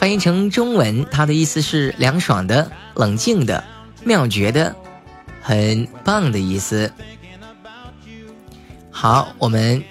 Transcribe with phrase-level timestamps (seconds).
[0.00, 3.62] 翻译成中文，它的意思是凉爽的、冷静的、
[4.02, 4.74] 妙绝的、
[5.42, 6.90] 很棒的意思。
[8.90, 9.84] 好，我们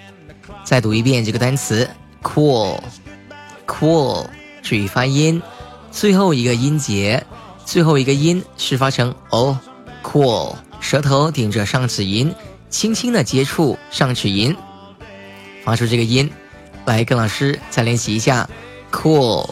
[0.64, 1.88] 再读一遍这个单词
[2.24, 4.26] ：cool，cool。
[4.62, 5.40] 注意发音，
[5.92, 7.24] 最后一个音节，
[7.64, 10.56] 最后一个音是发成 o，cool。
[10.80, 12.34] 舌头顶着上齿龈，
[12.68, 14.56] 轻轻的接触上齿龈，
[15.62, 16.28] 发出这个音。
[16.84, 18.50] 来，跟老师再练习一下
[18.90, 19.48] ：cool。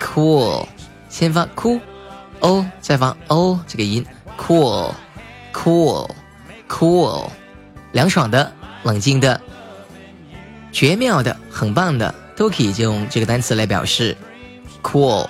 [0.00, 0.66] cool，
[1.08, 4.04] 先发 cool，o 再发 o 这个音
[4.38, 7.30] ，cool，cool，cool，
[7.92, 9.40] 凉爽的、冷静的、
[10.72, 14.16] 绝妙的、很棒的，都可以用这个单词来表示
[14.82, 15.28] cool。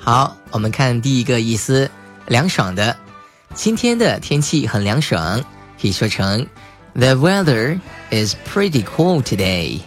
[0.00, 1.90] 好，我们看第一个意思，
[2.26, 2.96] 凉爽的。
[3.57, 5.41] 今天的天气很凉爽，
[5.81, 6.45] 可以说成
[6.95, 7.79] The weather
[8.11, 9.79] is pretty cool today.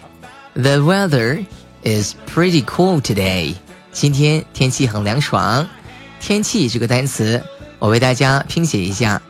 [0.54, 1.44] The weather
[1.82, 3.54] is pretty cool today.
[3.92, 5.68] 今天天气很凉爽。
[6.20, 7.42] 天气这个单词，
[7.78, 9.22] 我为大家拼写一下：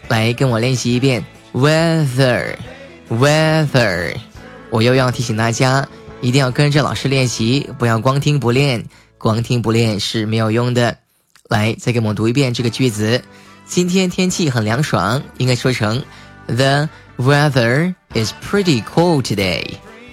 [0.09, 1.25] 来跟我练习一遍。
[1.54, 4.16] Weather，weather，
[4.69, 5.88] 我又要提醒大家，
[6.20, 8.84] 一定要跟着老师练习，不要光听不练，
[9.16, 10.98] 光听不练是没有用的。
[11.48, 13.25] 来，再给我们读一遍这个句子。
[13.65, 16.04] 今天天气很凉爽，应该说成
[16.48, 19.65] The weather is pretty cool today.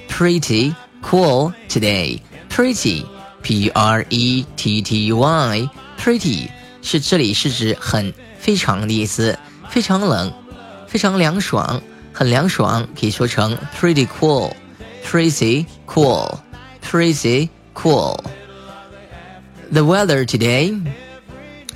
[0.07, 2.20] Pretty cool today.
[2.48, 3.04] Pretty.
[3.42, 6.48] P R E T T Y，pretty
[6.82, 9.38] 是这里是指很非常的意思，
[9.68, 10.32] 非常冷，
[10.88, 11.80] 非常凉爽，
[12.12, 20.76] 很凉爽，可以说成 pretty cool，pretty cool，pretty cool。The weather today,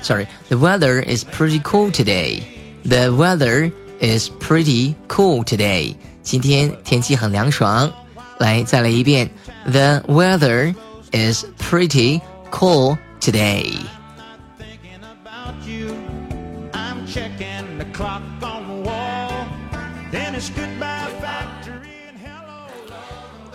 [0.03, 2.43] sorry, the weather is pretty cool today.
[2.85, 3.71] The weather
[4.01, 5.95] is pretty cool today.
[6.25, 7.93] 今天天气很凉爽。
[8.39, 9.31] 来，再来一遍，
[9.65, 10.75] The weather
[11.13, 12.21] is pretty
[12.51, 13.75] cool today.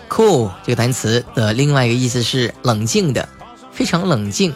[0.09, 3.28] Cool 这个单词的另外一个意思是冷静的，
[3.72, 4.56] 非常冷静。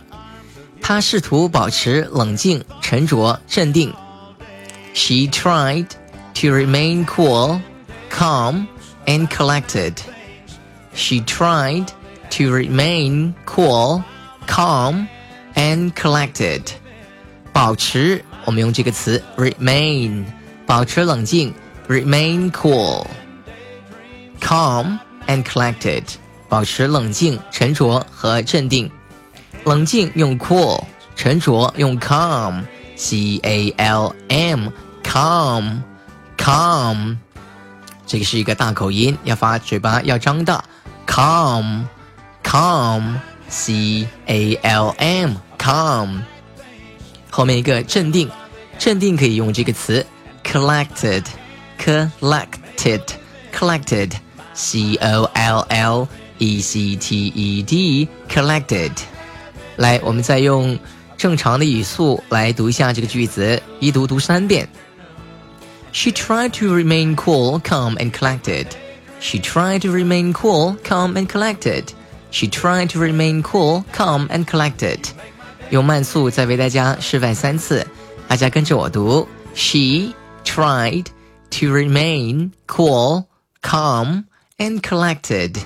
[0.82, 3.94] 他试图保持冷静、沉着、镇定。
[4.94, 5.88] She tried
[6.36, 7.60] to remain cool,
[8.10, 8.68] calm,
[9.06, 9.94] and collected.
[10.94, 11.88] She tried
[12.32, 14.04] to remain cool,
[14.48, 15.08] calm,
[15.56, 16.62] and collected。
[17.54, 20.26] 保持，我们用这个词 remain，
[20.66, 21.54] 保持冷静，
[21.88, 23.06] remain cool,
[24.40, 26.04] calm and collected，
[26.48, 28.90] 保持冷静、沉着和镇定。
[29.66, 30.86] 冷静用 cool，
[31.16, 37.18] 沉着用 calm，c a l m，calm，calm。
[38.08, 40.64] 这个是一个大口音，要发嘴巴要张大
[41.06, 46.20] ，calm。calm, c a l m, calm，
[47.30, 48.28] 后面一个镇定，
[48.80, 50.04] 镇定可以用这个词
[50.44, 51.24] collected,
[51.80, 53.04] collected,
[53.54, 54.14] collected,
[54.56, 56.08] c o l l
[56.40, 58.94] e c t e d, collected。
[59.76, 60.80] 来，我们再用
[61.18, 64.68] 正常的语速来读一下这个句子，一读读三遍。
[65.92, 68.66] She tried to remain cool, calm, and collected.
[69.24, 71.94] She tried to remain cool, calm, and collected.
[72.32, 75.00] She tried to remain cool, calm, and collected.
[75.72, 77.86] 用慢速再为大家示范三次，
[78.28, 79.28] 大家跟着我读。
[79.54, 81.06] She tried
[81.52, 83.26] to remain cool,
[83.62, 84.24] calm,
[84.58, 85.58] and collected.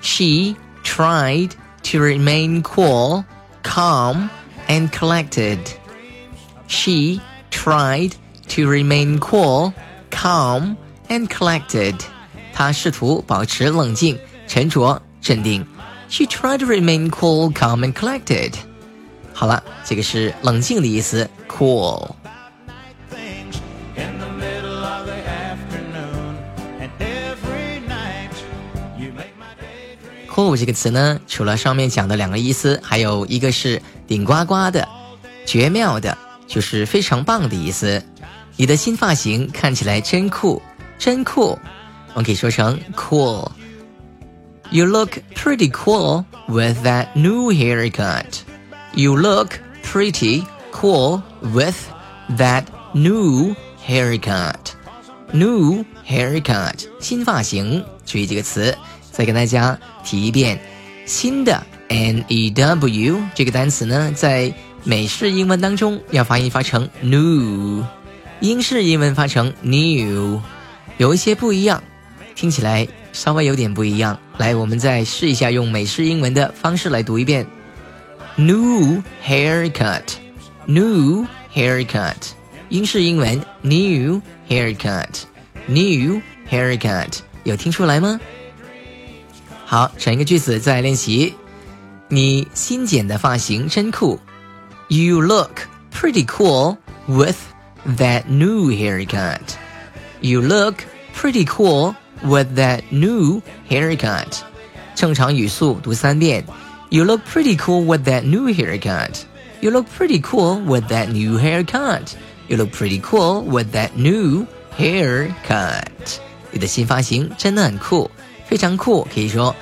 [0.00, 1.50] She tried
[1.84, 3.24] to remain cool,
[3.62, 4.28] calm,
[4.68, 5.58] and collected.
[6.66, 7.20] She
[7.50, 8.12] tried
[8.48, 9.72] to remain cool,
[10.10, 10.76] calm,
[11.08, 11.96] and collected.
[12.59, 15.65] 他试图保持冷静、沉着镇定。
[16.09, 18.51] She tried to remain cool, calm, and collected.
[19.33, 22.09] 好了，这个是冷静的意思，cool。
[30.27, 34.85] cool 这个词呢，除了上面讲的两个意思，还有一个是顶呱呱的、
[35.45, 38.03] 绝妙的，就是非常棒的意思。
[38.57, 40.61] 你的新发型看起来真酷，
[40.97, 41.57] 真酷。
[42.10, 48.40] 我们可以说成 cool。You look pretty cool with that new haircut.
[48.94, 51.76] You look pretty cool with
[52.36, 53.54] that new
[53.86, 54.72] haircut.
[55.32, 57.84] New haircut，新发型。
[58.06, 58.76] 注意这个词。
[59.10, 60.58] 再跟大家提一遍，
[61.06, 64.52] 新的 n e w 这个单词呢，在
[64.82, 67.84] 美式英文当中要发音发成 new，
[68.40, 70.40] 英式英文发成 new，
[70.98, 71.80] 有一些不一样，
[72.38, 74.18] 听起来稍微有点不一样。
[74.38, 77.46] 来，我们再试一下用美式英文的方式来读一遍：
[78.36, 82.14] new haircut，new haircut，
[82.68, 86.20] 英式英文 new haircut，new
[86.50, 88.20] haircut，有听出来吗？
[89.64, 91.34] 好，整一个句子再练习。
[92.08, 94.18] 你新剪的发型真酷。
[94.88, 95.60] You look
[95.90, 96.76] pretty cool
[97.06, 97.38] with
[97.96, 99.40] that new haircut.
[100.20, 100.76] You look
[101.16, 104.40] pretty cool with that new haircut.
[104.94, 106.44] 正常语速读三遍。
[106.90, 109.22] You look pretty cool with that new haircut.
[109.60, 112.12] You look pretty cool with that new haircut.
[112.48, 114.46] You look pretty cool with that new
[114.78, 115.84] haircut.
[116.52, 118.10] 你的新发型真的很酷。
[118.46, 119.54] 非常酷，可以说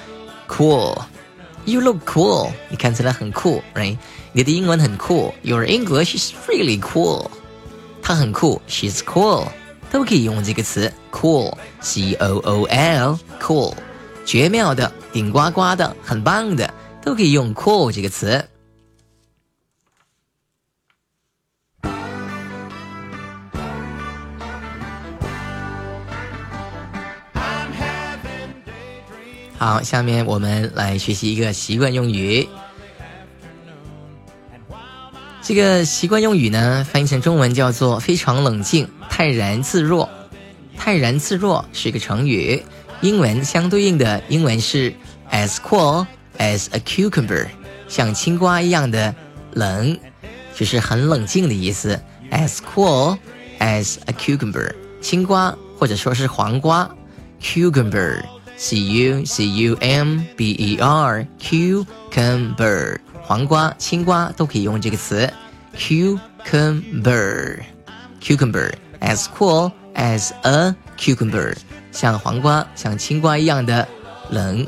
[0.49, 3.97] cool。You look cool，你看起来很酷，right？
[4.33, 7.31] 你的英文很酷，Your English is really cool。
[8.03, 9.47] 他很酷，She's cool，
[9.90, 13.74] 都可以用这个词 cool，C O O L，cool，
[14.26, 18.46] 绝妙的，顶呱呱的，很棒的，都可以用 cool 这个词。
[29.60, 32.48] 好，下面我们来学习一个习惯用语。
[35.48, 40.10] 这个习惯用语呢，翻译成中文叫做“非常冷静、泰然自若”。
[40.76, 42.62] 泰然自若是一个成语，
[43.00, 44.94] 英文相对应的英文是
[45.32, 46.06] “as cool
[46.38, 47.48] as a cucumber”，
[47.88, 49.16] 像青瓜一样的
[49.54, 49.98] 冷，
[50.54, 51.98] 就是很冷静的意思。
[52.30, 53.18] as cool
[53.60, 56.94] as a cucumber，青瓜或者说是黄瓜
[57.42, 58.22] ，cucumber。
[58.60, 62.98] c u c u m b e r cucumber
[63.28, 65.30] 黄瓜、青瓜都可以用这个词
[65.76, 67.60] cucumber
[68.22, 68.72] cucumber
[69.02, 71.54] as cool as a cucumber
[71.92, 73.86] 像黄瓜、像青瓜一样的
[74.30, 74.66] 冷，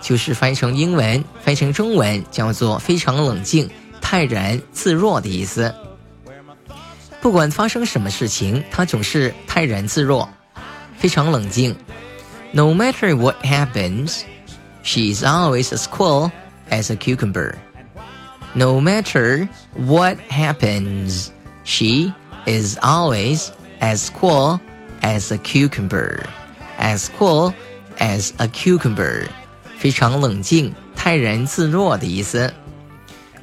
[0.00, 3.70] 就是翻译成英文、翻译成中文叫做非常冷静、
[4.00, 5.72] 泰然自若的意思。
[7.20, 10.28] 不管发生什么事情，他总是泰然自若，
[10.98, 11.76] 非常冷静。
[12.50, 14.22] No matter what happens,
[14.82, 16.32] she is always as cool
[16.68, 17.54] as a cucumber.
[18.53, 21.29] No matter what happens,
[21.63, 22.13] she
[22.45, 23.49] is always
[23.79, 24.59] as cool
[25.01, 26.23] as a cucumber.
[26.79, 27.53] As cool
[27.99, 29.27] as a cucumber，
[29.77, 32.53] 非常冷静、泰然自若的意思。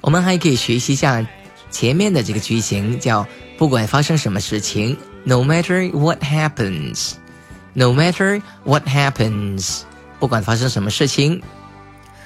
[0.00, 1.26] 我们还可以学习一下
[1.70, 3.26] 前面的这个句型，叫
[3.58, 9.80] 不管发生什么事情，No matter what happens。no matter what happens，
[10.20, 11.42] 不管发生什么事情，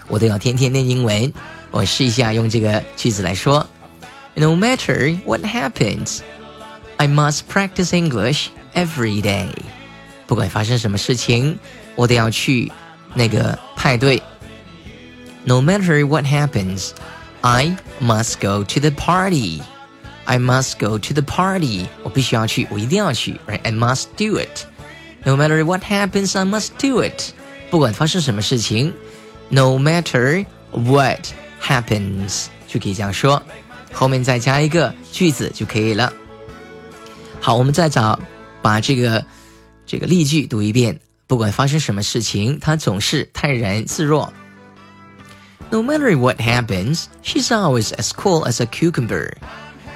[0.07, 1.33] 我都要天天练英文。
[1.71, 3.67] 我试一下用这个句子来说：
[4.35, 6.21] No matter what happens,
[6.97, 9.49] I must practice English every day。
[10.27, 11.59] 不管发生什么事情，
[11.95, 12.71] 我都要去
[13.15, 14.23] 那个派对。
[15.45, 16.91] No matter what happens,
[17.41, 19.63] I must go to the party.
[20.25, 21.87] I must go to the party.
[22.03, 23.61] 我必须要去，我一定要去，right?
[23.63, 24.67] I must do it.
[25.25, 27.33] No matter what happens, I must do it.
[27.71, 28.93] 不管发生什么事情
[29.49, 31.27] ，No matter what
[31.63, 33.43] happens，就可以这样说，
[33.93, 36.13] 后面再加一个句子就可以了。
[37.41, 38.19] 好，我们再找
[38.63, 39.25] 把这个
[39.87, 41.01] 这个例句读一遍。
[41.27, 44.33] 不管发生什么事情，他总是泰然自若。
[45.71, 49.35] No matter what happens, she's always as cool as a cucumber.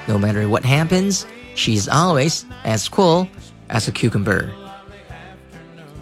[0.07, 1.23] No matter what happens,
[1.57, 3.29] she's always as cool
[3.69, 4.51] as a cucumber.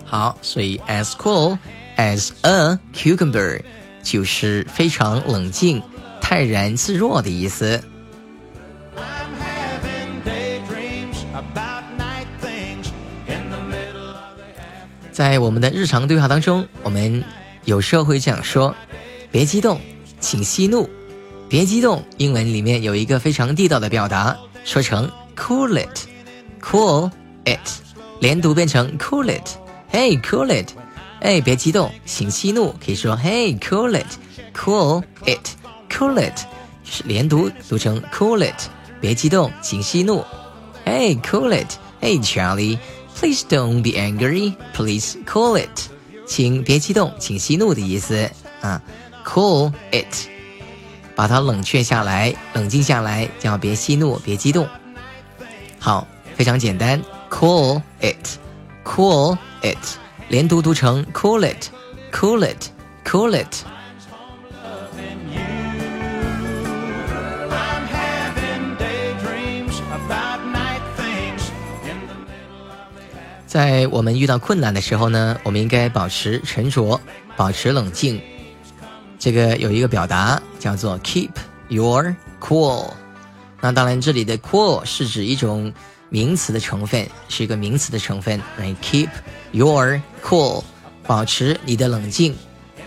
[0.05, 1.57] 好，所以 as cool
[1.98, 3.62] as a cucumber
[4.04, 5.82] 就是非常冷静、
[6.22, 7.82] 泰然自若的意思。
[15.12, 17.24] 在我们的日常对话当中，我们
[17.64, 18.76] 有时候会这样说
[19.32, 19.80] ：“别激动，
[20.20, 20.90] 请息怒。”
[21.48, 24.36] 别激动，英文里面有一个非常地道的表达，
[24.66, 27.10] 说成 cool it，cool
[27.46, 27.60] it，
[28.20, 30.68] 连读变成 cool it，hey cool it，
[31.25, 36.41] 哎，别激动，请息怒，可以说 hey cool it，cool it，cool it，
[36.85, 38.69] 是连读读成 cool it，
[39.01, 40.25] 别激动，请息怒，
[40.85, 45.91] hey cool it，hey Charlie，please don't be angry，please cool it，
[46.27, 48.31] 请别激动，请息怒的意思
[48.63, 48.81] 啊，
[49.25, 50.29] cool it。
[51.17, 54.67] 把它冷却下来，冷静下来，叫别息怒，别激动。
[55.79, 59.77] 好，非常简单，cool it，cool it，
[60.28, 63.64] 连读读成 cool it，cool it，cool it。
[73.46, 77.00] 在我们遇到困难的时候呢，我们应该保持沉着，
[77.38, 78.20] 保持冷静。
[79.18, 81.30] 这个有一个表达叫做 keep
[81.70, 82.92] your cool，
[83.62, 85.72] 那当然这里的 cool 是指一种
[86.10, 88.42] 名词的成分，是一个名词的成分。
[88.58, 89.08] 来 keep
[89.52, 90.63] your cool，
[91.07, 92.35] 保持你的冷静。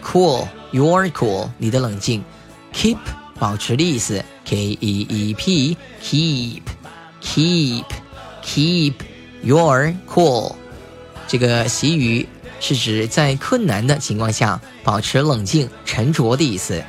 [0.03, 2.23] cool your cool，你的冷静。
[2.73, 2.97] keep
[3.39, 6.63] 保持的意思，k e e p keep
[7.21, 7.85] keep
[8.43, 8.93] keep
[9.41, 10.55] your cool，
[11.27, 12.27] 这个习语。
[12.59, 16.81] 是指在困难的情况下保持冷静、沉着的意思。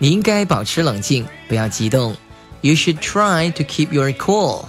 [0.00, 2.16] 你应该保持冷静，不要激动。
[2.62, 4.64] You should try to keep your cool.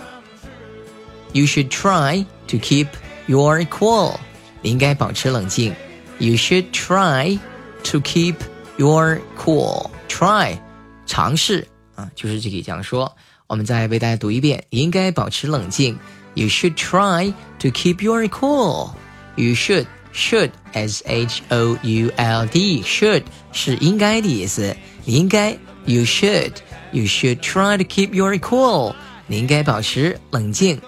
[1.34, 2.90] You should try to keep
[3.26, 4.20] your cool.
[4.62, 5.74] 你应该保持冷静。
[6.20, 7.40] You should try
[7.86, 8.36] to keep
[8.78, 9.90] your cool.
[10.08, 10.60] Try，
[11.06, 13.16] 尝试啊，就是这个这样说。
[13.48, 14.64] 我们再为大家读一遍。
[14.70, 15.98] 你应该保持冷静。
[16.36, 18.92] You should try to keep your cool.
[19.36, 24.76] You should should s h o u l d should 是应该的意思。
[25.04, 26.54] 你应该，you should
[26.92, 28.94] you should try to keep your cool。
[29.28, 30.80] 你应该保持冷静。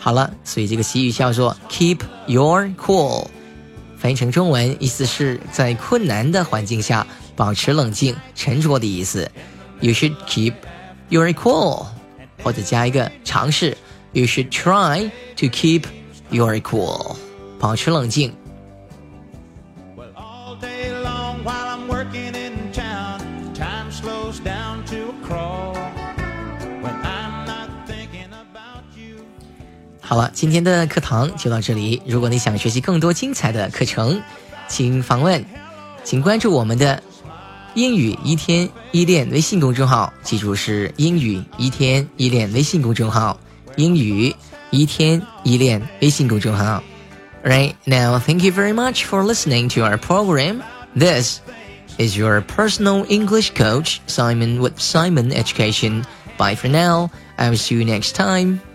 [0.00, 3.28] 好了，所以这个习语叫做 keep your cool，
[3.98, 9.30] 翻译成中文意思是在困难的环境下保持冷静、沉着的意思。
[9.80, 10.54] You should keep
[11.10, 11.86] your cool，
[12.42, 13.76] 或者加一个尝试
[14.12, 15.84] ，you should try to keep
[16.30, 17.16] your cool，
[17.58, 18.34] 保持冷静。
[30.09, 32.01] 好了，今天的课堂就到这里。
[32.05, 34.21] 如果你想学习更多精彩的课程，
[34.67, 35.43] 请访问，
[36.03, 37.01] 请关注我们的
[37.73, 43.39] 英语一天一练微信公众号，记住是英语一天一练微信公众号，
[43.77, 44.35] 英语
[44.69, 46.83] 一天一练微信公众号。
[47.43, 50.61] Right now, thank you very much for listening to our program.
[50.95, 51.39] This
[51.97, 56.03] is your personal English coach, Simon with Simon Education.
[56.37, 57.09] Bye for now.
[57.37, 58.68] I will see you next time.